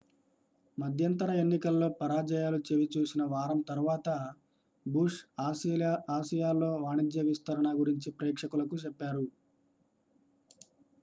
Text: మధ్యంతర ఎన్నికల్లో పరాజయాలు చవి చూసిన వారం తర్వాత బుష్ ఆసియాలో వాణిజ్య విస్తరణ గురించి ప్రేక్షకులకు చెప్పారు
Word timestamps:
మధ్యంతర 0.77 1.31
ఎన్నికల్లో 1.41 1.87
పరాజయాలు 1.99 2.59
చవి 2.67 2.87
చూసిన 2.95 3.23
వారం 3.25 3.59
తర్వాత 3.67 4.07
బుష్ 4.85 5.19
ఆసియాలో 6.15 6.71
వాణిజ్య 6.83 7.27
విస్తరణ 7.29 7.69
గురించి 7.81 8.11
ప్రేక్షకులకు 8.17 8.77
చెప్పారు 8.83 9.25